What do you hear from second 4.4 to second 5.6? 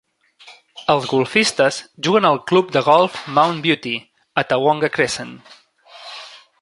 a Tawonga Crescent.